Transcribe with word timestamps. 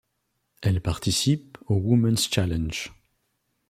Elle 0.63 0.81
participe 0.81 1.59
au 1.67 1.75
Women's 1.75 2.27
Challenge. 2.33 2.91